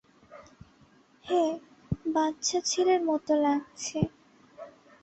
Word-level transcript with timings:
হ্যাঁ, 1.25 1.53
বাচ্চা 2.05 2.57
ছেলের 2.61 3.01
মতো 3.03 3.33
লাগছে। 3.35 3.99